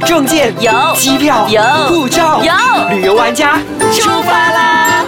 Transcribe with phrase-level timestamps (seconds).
[0.00, 2.52] 证件有机票有护照有
[2.96, 3.58] 旅游玩家
[3.92, 5.04] 出发啦！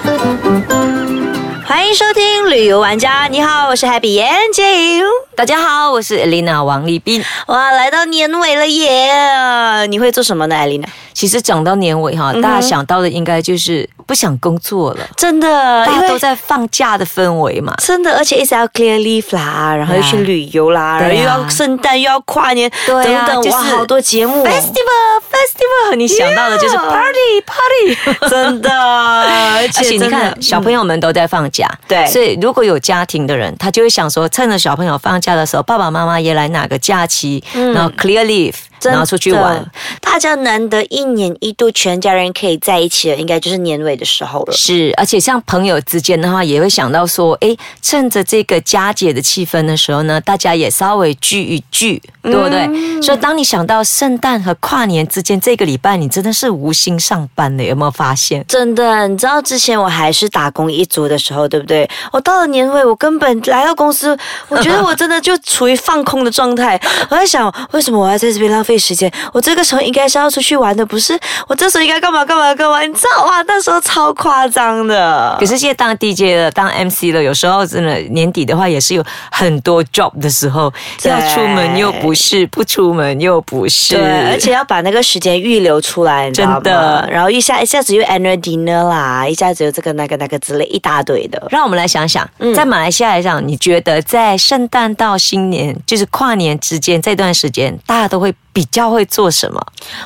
[1.67, 5.03] 欢迎收听旅游玩家，你好，我是 Happy N J。
[5.37, 7.23] 大家好，我是 Elena 王立斌。
[7.49, 9.87] 哇，来到年尾了耶！
[9.89, 10.87] 你会做什么呢，，Elena？？
[11.13, 15.49] 其实讲到年尾哈，大家想到的应该就是不想工作了，真的，
[15.87, 17.75] 因为大家都在放假的氛围嘛。
[17.79, 24.45] 真的，而且一直要 clear leave 啦，然后又去旅游啦，然后又要圣诞，又要跨年，对啊等等，就是哇，好多节目。
[24.47, 28.31] Festival Festival，你想到的就是 Party Party。
[28.31, 32.07] 真的，而而且你看，小朋友们都在放假，对。
[32.07, 38.55] 所以如果有家庭的人，他就会想说，趁着小朋友放假的时候，爸爸妈妈也来拿个假期，然后 clear leave，
[38.91, 39.65] 然后出去玩。。
[40.01, 44.53] 大家难得一年一度全家人可以在一起了，应该就是年尾的时候了。
[44.53, 52.67] 是，而且像朋友之间的话，也会想到说，哎，趁着这个佳节的气氛的时候呢，大家也稍微聚一聚，对不对？
[53.03, 58.45] 所以当你想到圣诞和跨年之间这个礼拜，你真的是无心上班的，有没有发现？
[58.47, 61.89] 真的，你知道之前我还是打工一族的时候，对不对？
[62.13, 64.17] 我到了年尾，我根本来到公司，
[64.49, 66.81] 我觉得我真的就处于放空的状态。
[67.11, 69.11] 我在想，为什么我要在这边浪费时间？
[69.33, 71.19] 我这个时候应该是要出去玩的，不是？
[71.49, 72.83] 我这时候应该干嘛干嘛干嘛？
[72.83, 73.43] 你知道哇？
[73.49, 75.47] 那时候超夸张的可。
[75.47, 91.41] 是现在当 DJ 了，当 MC 了，有时候真的年底的话，也是有很多 job 的时候，对要出门又不是，不出门又不是，对，而且要把那个时间预留出来，你知道吗真的然后一下一下子又 annual dinner 啦，一下子又这个那个那个之类一大堆的。
[91.51, 99.61] 让我们来想想，在马来西亚来讲，你觉得在圣诞到新年，就是跨年之间这段时间，大家都会比较会做什么？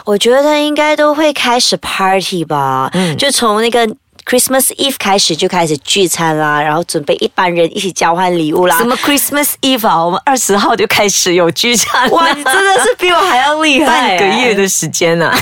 [0.05, 3.87] 我觉得应该都会开始 party 吧，嗯就从那个
[4.31, 8.85] Christmas Eve 开始就开始聚餐啦，然后准备一班人一起交换礼物啦什。
[8.85, 10.05] 么 Christmas Eve 啊？
[10.05, 15.37] 我们二十号就开始有聚餐，哇，你真的是比我还要厉害、 半个月的时间啊！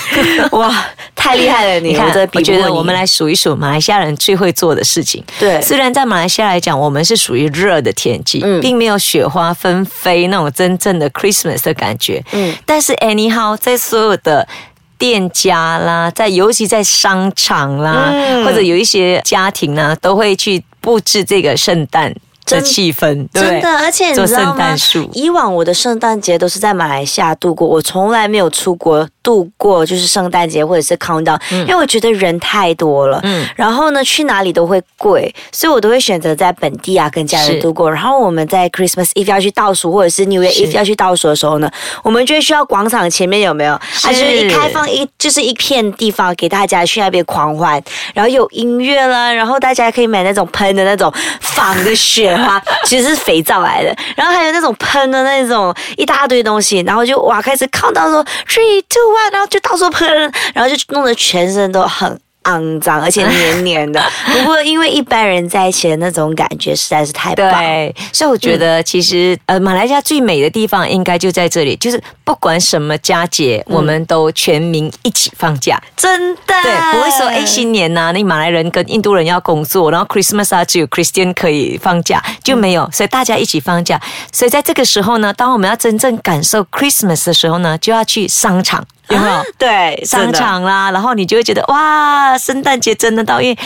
[0.53, 1.91] 哇，太厉害了你！
[1.91, 5.23] 你看，我觉得我们来数一数马来西亚人最会做的事情。
[5.39, 12.25] 对虽然在马来西亚来讲，我们是属于热的天气，嗯并没有雪花纷飞那种真正的 Christmas 的感觉。
[12.33, 14.49] 嗯但是 anyhow，在所有的
[14.99, 18.45] 店家啦，在尤其在商场啦，嗯。
[18.45, 22.15] 或者有一些家庭呢，都会去布置这个圣诞
[22.49, 25.09] 的真气氛，真的，而且你知道吗诞树？
[25.13, 33.47] 以往我的圣诞节都是在马来西亚度过，我从来没有出国度过，就是圣诞节或者是 countdown，、因为我觉得人太多了，嗯。
[33.57, 37.91] 然后呢去哪里都会贵，所以我都会选择在本地啊跟家人度过。
[37.91, 40.67] 然后我们在 Christmas Eve 要去倒数，或者是 New Year 是。
[40.67, 41.71] Eve 要去倒数的时候呢，
[42.03, 43.79] 我们就会需要广场前面有没有？
[44.03, 47.83] 它就是一开放一就是一片地方给大家去那边狂欢，
[48.15, 60.09] 然后有音乐啦，然后大家可以买那种喷的那种仿的雪花，其实是肥皂来的，然后还有那种喷的那种一大堆东西，然后就哇开始看到说 three two one，然后就到处喷，
[60.55, 62.21] 然后就弄得全身都很。
[62.49, 64.03] 肮脏，而且 黏黏的。
[64.27, 67.51] 不过，因为一般人在一起的那种感觉实在是太棒。
[67.51, 75.81] 对，所以我觉得其实、呃，马来西亚最美的地方应该就在这里，就是不管什么佳节，我们都全民一起放假。
[75.97, 84.01] 真的，对，不会说哎新年呐、那马来人跟印度人要工作，然后 Christmas 啊只有 Christian 可以放假，就没有，所以大家一起放假。
[84.33, 88.87] 所以在这个时候呢，当我们要真正感受 Christmas 的时候呢，就要去商场。
[89.11, 89.43] 有没有？
[89.59, 93.59] 对商场啦，然后你就会觉得哇，圣诞节真的到，因为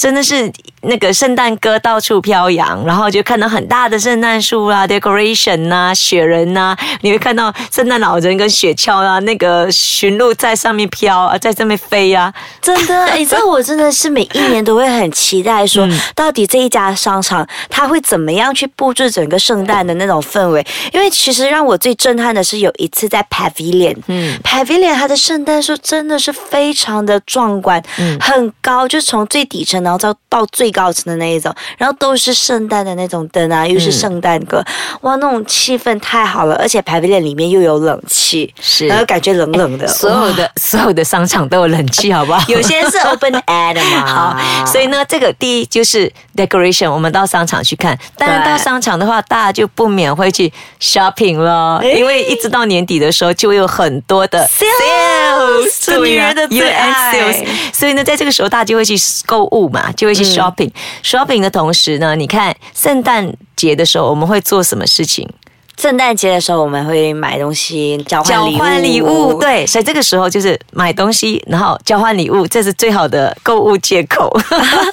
[0.00, 0.50] 真的是
[0.80, 15.86] 那个圣诞歌到处飘扬，然后就看到很大的圣诞树啊、decoration 呐、雪人呐、你会看到圣诞老人跟雪橇啊，那个驯鹿在上面飘啊，在上面飞啊，真的，你知道我真的是每一年都会很期待说，
[16.16, 20.66] 到底这一家商场它会怎么样去布置整个圣诞的那种氛围？
[20.94, 28.18] 因为其实让我最震撼的是有一次在 Pavilion，嗯，Pavilion 它的圣诞树真的是非常的壮观，嗯。
[28.30, 34.64] 很高，就从最底层然后到到最高层的那一种，然后都是圣诞的那种灯啊，又是圣诞歌，
[35.00, 42.40] 哇，那种气氛太好了，而且 Pavilion 里面又有冷气，是然后感觉冷冷的，所有的所有的商场都有冷气，好不好？
[42.46, 44.06] 有些是 open air 的嘛。
[44.06, 47.98] 好，所以呢，这个第一就是 decoration，我们到商场去看。
[48.16, 57.46] 当然，到商场的话，大家就不免会去 shopping 了，诶因为一直到年底的时候，就会有很多的 Sales，是女人的最爱 sales。
[57.72, 58.94] 所以呢，在这个时候，大家就会去
[59.26, 60.70] 购物嘛，就会去 shopping。
[61.02, 65.28] shopping 的同时呢，你看圣诞节的时候，我们会做什么事情？
[65.80, 74.30] 圣诞节的时候我们会买东西交换交礼物，换礼物，对，所以这个时候就是买东西，然后交换礼物，这是最好的购物借口。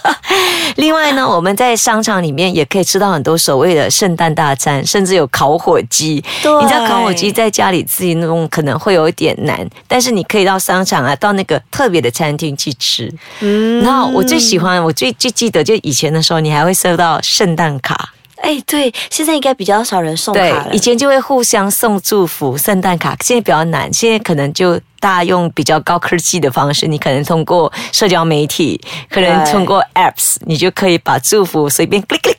[0.78, 6.24] 另外呢，我们在商场里面也可以吃到很多所谓的圣诞大餐，甚至有烤火鸡。
[6.42, 13.14] 对你知道烤火鸡在家里自己弄可能会有一点难，但是你可以到商场啊，到那个特别的餐厅去吃。
[13.42, 18.14] 嗯然后我最喜欢，我最最记得，就以前的时候，你还会收到圣诞卡。
[18.42, 20.70] 哎，对，现在应该比较少人送卡对了，。
[20.72, 28.80] 以前就会互相送祝福、圣诞卡，现在比较难，现在可能就大家用比较高科技的方式，你可能通过社交媒体，
[29.10, 32.37] 可能通过 apps，你就可以把祝福随便 click click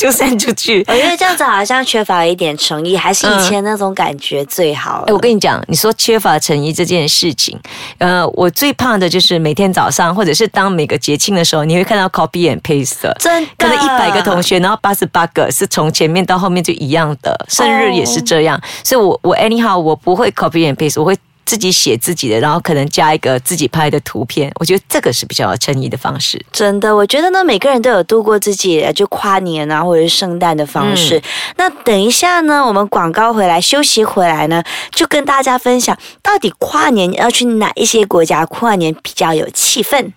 [0.02, 0.82] 就 send 出去。
[0.88, 5.04] 我觉得这样子好像缺乏一点诚意，还是以前那种感觉最好了。
[5.08, 7.58] 哎，我跟你讲，你说缺乏诚意这件事情，
[7.98, 13.14] 呃，我最怕的就是每天早上，或者是当每个节庆的时候，你会看到 copy and paste 的。
[13.20, 21.14] 真的可能一百个同学，然后八十八个是从前面到后面就一样的，生日也是这样，所以我我 anyhow 我不会 copy and paste，我会
[21.44, 26.40] 自己写自己的，然后可能加一个自己拍的图片，我觉得这个是比较有诚意的方式。
[26.52, 31.18] 真的，我觉得呢，每个人都有度过自己就跨年啊，或者是圣诞的方式。
[31.18, 31.22] 嗯
[31.56, 40.12] 那等一下呢，我们广告回来休息回来呢，就跟大家分享到底跨年要去哪一些国家跨年比较有气氛。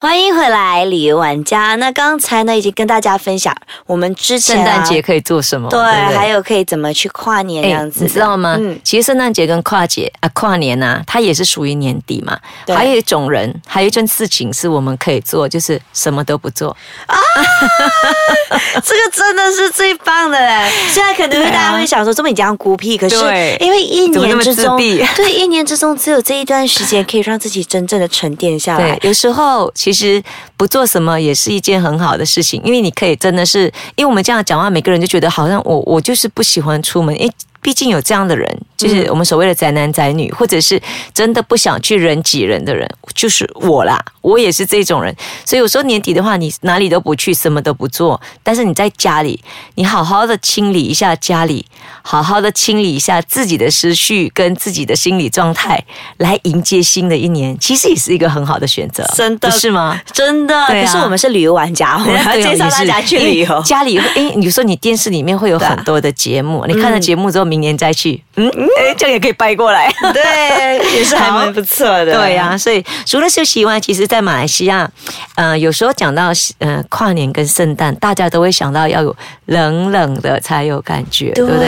[0.00, 0.10] 好。
[0.10, 1.76] 欢迎回来，旅游玩家。
[1.76, 3.54] 那刚才呢，已经跟大家分享
[3.86, 5.68] 我们之前、圣啊、诞节可以做什么？
[5.70, 8.56] 对，还有可以怎么去跨年这哎样子、你知道吗？
[8.58, 12.36] 嗯，其实圣诞节跟跨节啊，跨年啊，它也是属于年底嘛。
[12.66, 16.76] 还有一种人，还有一件事情是我们可以做，就是什么都不做
[17.06, 17.16] 啊。
[18.82, 20.68] 这个真的是最棒的嘞！
[20.88, 23.16] 现在可能会大家会想说，这么你这样孤僻，可是
[23.60, 28.98] 因为一年之中，对一年之中只有这一段时间可以让自己真正的沉淀下来，。
[29.02, 30.22] 有时候其其实
[30.56, 33.64] 不做什么也是一件很好的事情，因为你可以真的是，
[33.96, 37.30] 因为我们这样讲话，每个人就觉得好像我我就是不喜欢出门，因
[37.62, 40.80] 毕竟有这样的人，就是我们所谓的宅男宅女，或者是
[41.12, 45.14] 真的不想去人挤人的人，就是我啦，我也是这种人。
[45.44, 49.38] 所以有时候年底的话，你哪里都不去，什么都不做，但是你在家里，
[49.74, 51.66] 你好好的清理一下家里，
[52.02, 55.84] 好好的清理一下自己的思绪跟自己的心理状态，
[56.16, 60.00] 来迎接新的一年，其实也是一个很好的选择，真的是吗？
[60.12, 63.62] 真的，可是我们是旅游玩家，我们要介绍大家去旅游。
[63.62, 68.48] 家里会，因为你说你电视里面会有很多的节目，你看了节目之后，明年再去，嗯，
[68.78, 69.92] 哎，这样也可以掰过来。
[70.14, 72.12] 对，也是还蛮不错的。
[72.14, 74.88] 对呀、所以除了休息以外，其实，在马来西亚，
[75.34, 79.16] 呃，有时候讲到呃跨年跟圣诞，大家都会想到要有
[79.46, 81.66] 冷冷的才有感觉，对不对？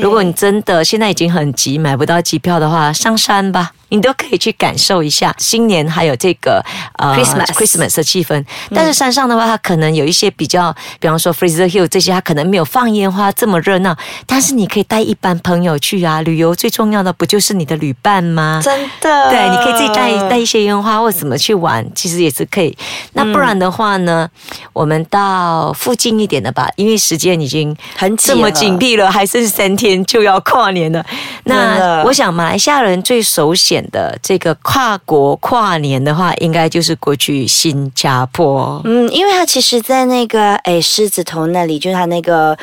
[0.00, 3.72] 如果你真的现在已经很急买不到机票的话，上山吧。
[3.92, 6.64] 你都可以去感受一下新年还有这个
[6.96, 8.44] 呃 Christmas Christmas 的气氛。
[8.72, 13.96] 但是山上的话，它可能有一些比较，比方说 Fraser Hill 这些，它可能没有放烟花这么热闹。
[14.28, 18.60] 但是你可以带一班朋友去啊，旅游最重要的不就是你的旅伴吗？
[18.62, 22.78] 真的，对，你可以自己带带一些烟花或者怎么去玩，其实也是可以。
[23.14, 24.30] 那不然的话呢，
[24.72, 31.04] 我们到附近一点的吧，因为时间已经很挤这么紧闭了，还剩三天就要跨年了。
[31.44, 38.80] 那我想，马来西亚人最首选的这个跨国跨年的话，应该就是过去新加坡。
[38.84, 42.56] 嗯，因为它其实，在那个诶狮子头那里，就是它那个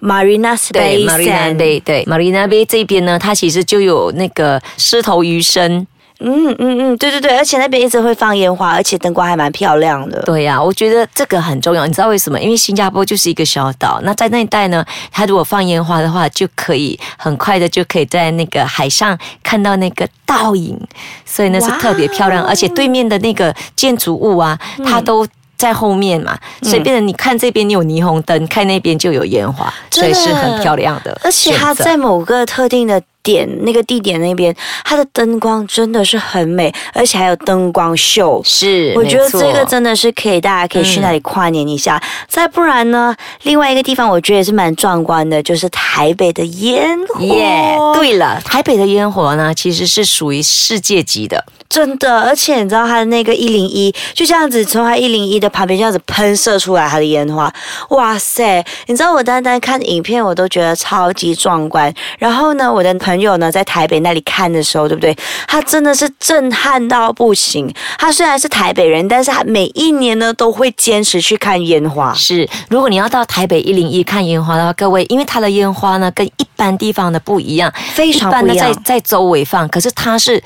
[0.00, 5.86] Marina 对 Bay，Marina Bay，对，Marina Bay 这边呢，它其实就有那个狮头鱼生。
[6.24, 10.22] 嗯嗯嗯，对对对，而且那边一直会放烟花，而且灯光还蛮漂亮的。
[10.22, 11.86] 对呀、我觉得这个很重要。
[11.86, 12.40] 你知道为什么？
[12.40, 20.78] 因为新加坡就是一个小岛，那在那一带呢，它如果放烟花的话，就可以很快的就可以在那个海上看到那个倒影，
[21.24, 22.44] 所以那是特别漂亮。
[22.44, 25.26] 而且对面的那个建筑物啊，它都。
[25.54, 31.16] 在后面嘛，所以变成你看这边你有霓虹灯，看那边就有烟花，所以是很漂亮的。
[31.22, 38.42] 而且它在某个特定的点，那个地点那边，它的灯光真的是很美，而且还有灯光秀。
[38.44, 42.02] 是，我觉得这个真的是可以，大家可以去那里跨年一下。
[42.28, 47.20] 再不然呢，另外一个地方我觉得也是蛮壮观的，就是台北的烟火。
[47.20, 51.44] 耶对了，台北的烟火呢，其实是属于世界级的。
[51.68, 57.50] 真的，而且你知道它的那个一零一就这样子从它一零一的旁边这样子喷射出来它的烟花，
[57.90, 58.62] 哇塞！
[58.86, 61.92] 你知道我单单看影片我都觉得超级壮观。
[62.18, 65.16] 然后呢，我的朋友呢在台北那里看的时候，对不对？
[65.46, 67.72] 他真的是震撼到不行。
[67.98, 72.12] 他虽然是台北人，但是他每一年呢都会坚持去看烟花。
[72.14, 80.42] 是，如果你要到台北一零一看烟花的话，各位，因为它的烟花呢跟一般地方的不一样，非常一般的不一样在在周围放，可是它是。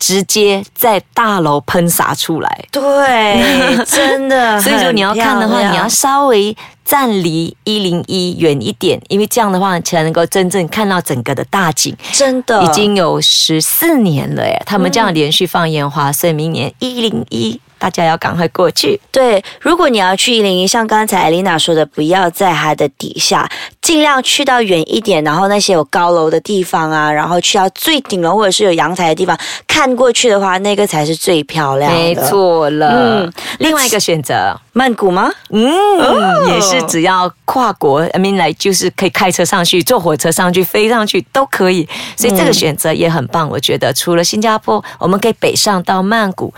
[0.00, 2.64] 直接在大楼喷洒出来。
[2.72, 4.58] 对，真的。
[4.60, 11.94] 所以说你要看的话，你要稍微站离一零一远一点，因为这样的话才能够真正看到整个的大景。
[12.12, 19.00] 真的已经有十四年了耶，他们这样连续放烟花，所以明年一零一大家要赶快过去。
[19.10, 19.42] 对。
[19.60, 31.98] 如果你要去一零一，像刚才艾琳娜说的，不要在它的底下，尽量去到远一点，然后那些有高楼的地方啊，然后去到最顶楼或者是有阳台的地方，看过去的话，那个才是最漂亮的。
[31.98, 32.88] 没，错了。
[33.24, 35.30] 嗯另外一个选择，曼谷吗？
[35.50, 41.88] 嗯，哦也是只要跨国，I mean 来就是可以开车上去，坐火车上去，飞上去都可以。
[42.16, 43.92] 所以这个选择也很棒，我觉得。
[43.92, 46.52] 除了新加坡，我们可以北上到曼谷。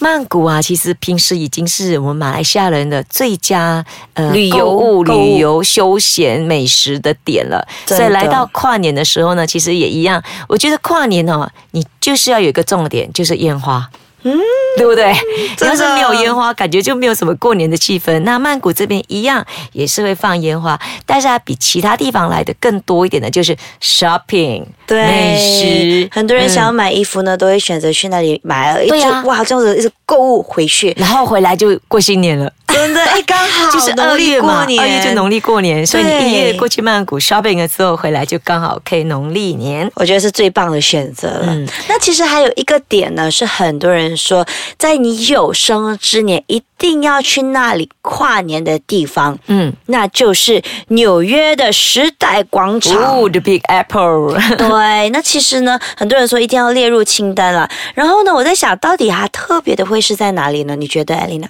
[0.00, 7.66] 曼谷啊，其实平时已经是我们马来西亚人的最佳呃旅游物、旅游、休闲、美食的点了。
[7.86, 10.22] 所以来到跨年的时候呢，其实也一样。
[10.48, 13.88] 我觉得跨年哦，你就是要有一个重点，就是烟花。
[14.22, 14.38] 嗯，
[14.76, 15.14] 对不对？
[15.60, 18.18] 要是没有烟花，感觉就没有什么过年的气氛。
[18.20, 26.08] 那曼谷这边一样也是会放烟花，但是它比其他地方来的更多一点的，就是 shopping，对，美食。
[26.12, 32.52] 很多人想要嗯买衣服呢，都会选择去那里买了，对啊哇，这样子一直购物回去，然后回来就过新年了。
[32.68, 39.90] 真的， 哎，刚好就是二月嘛，过年，二月就农历过年，所以你对一月过去曼谷 shopping 了之后回来，就刚好可以农历年。
[39.94, 41.46] 我觉得是最棒的选择了。
[41.48, 44.44] 嗯那其实还有一个点呢，是很多人说，
[44.76, 52.96] 在你有生之年一定要去那里跨年的地方，嗯，那就是纽约的时代广场。
[52.98, 57.70] 哦，The Big Apple， 对，那其实呢，很多人说一定要列入清单了。
[57.94, 60.74] 然后呢，我在想到底它特别的会是在哪里呢？
[60.76, 61.48] 你觉得，艾丽娜？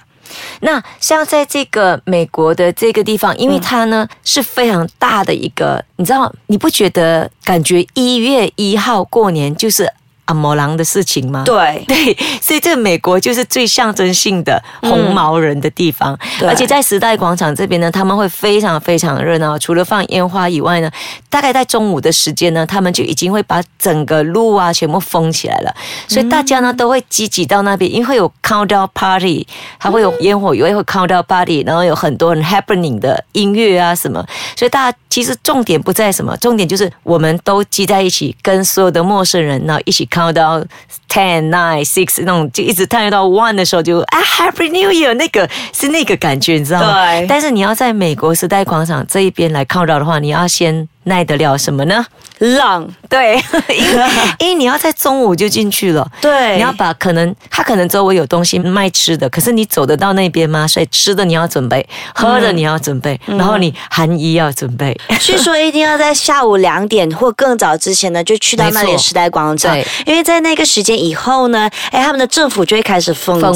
[0.60, 9.90] 那像在这个美国的这个地方，因为它呢、是非常大的一个，你知道，你不觉得感觉一月一号过年就是
[10.28, 11.42] 阿摩狼的事情吗？
[11.44, 19.58] 对， 对，所以这美国就是最象征性的红毛人的地方，对而且在时代广场这边呢，他们会非常非常热闹。
[19.58, 20.90] 除了放烟花以外呢，
[21.30, 25.74] 大概在中午的时间呢，他们就已经会把整个路啊全部封起来了，
[26.06, 29.46] 所以大家呢都会积极到那边，因为会有 countdown party，
[29.78, 34.22] 它会有烟火，也会有 countdown party，然后有很多很 happening 的音乐啊什么，
[34.54, 40.60] 所以大家其实重点不在什么，重点就是我们都积在一起，跟所有的陌生人呢一起 count 到
[41.08, 47.06] ten nine six 那种，就一直 count 到 one 的时候就啊 Happy New Year 那个是那个感觉，你知道吗？
[47.06, 52.06] 对但是你要在美国时代广场这一边来 count 到的话，你要先耐得了什么呢？
[52.38, 53.34] 浪，对，
[53.68, 54.04] 因为
[54.38, 56.08] 因为你要在中午就进去了。
[56.20, 60.66] 对，你要把可能他可能周围有东西卖吃的，可是你走得到那边吗？
[60.68, 61.84] 所以吃的你要准备，
[62.14, 64.96] 喝的你要准备，然后你寒衣要准备。
[65.20, 73.52] 据说一定要在下午两点或更早之前呢，就去到那里没错的时代广场对，因为在那个时间以后呢，哎，他们的政府就会开始封路，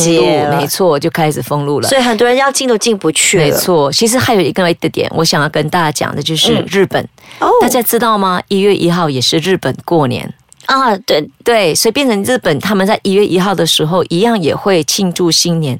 [0.57, 1.89] 没错，就开始封路了。
[1.89, 3.45] 所以很多人要进都进不去了。
[3.45, 7.07] 没错，其实还有一个一个点，我想要跟大家讲的就是嗯日本，
[7.43, 8.43] 哦大家知道吗？
[8.49, 10.33] 一月一号也是日本过年。
[10.67, 15.79] 啊，对，对，所以变成日本，他们在一月一号的时候一样也会庆祝新年，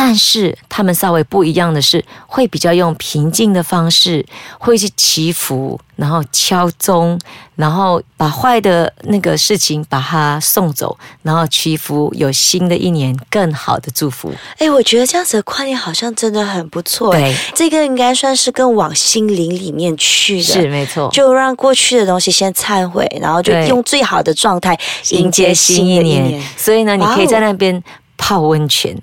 [0.00, 4.24] 但是他们稍微不一样的是，会比较用平静的方式，
[4.56, 7.18] 会去祈福，然后敲钟，
[7.56, 14.32] 然后把坏的那个事情把它送走，然后祈福有新的一年更好的祝福。
[14.58, 17.10] 哎，我觉得这样子的跨年好像真的很不错。
[17.10, 20.44] 对，这个应该算是更往心灵里面去的。
[20.44, 21.10] 是没错。
[21.12, 24.78] 就让过去的东西先忏悔，然后就用最好的状态
[25.10, 27.82] 迎接新一年，所以呢，你可以在那边
[28.16, 28.96] 泡温泉。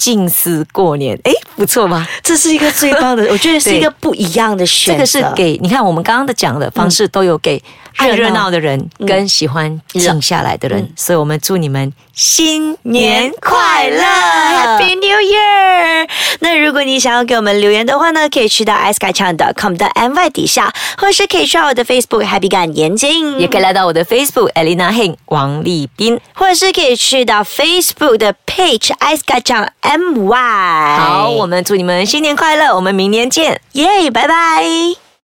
[0.00, 2.08] 静思过年，哎，不错吧？
[2.22, 5.04] 这是一个最棒的， 我觉得是一个不一样的选择。
[5.04, 7.62] 这个是给你看，我们刚刚的讲的方式都有给
[7.96, 16.08] 爱热闹的人嗯跟喜欢静下来的人，嗯所以我们祝你们新年快乐，Happy New Year！
[16.40, 22.24] 那如果你想要给我们留言的话呢，可以去到 i s k y c h a n c o m 的 my 底下，或是可以去到我的 Facebook
[22.24, 26.18] Happy 感言经，也可以来到我的 Facebook Elena Heng 王丽斌。
[26.34, 30.98] 或者是可以去到 Facebook 的 Page i s k y c h a n My。
[30.98, 33.60] 好，我们祝你们新年快乐，我们明年见。
[33.72, 35.09] 耶拜拜。